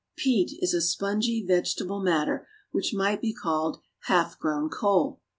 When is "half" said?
4.05-4.39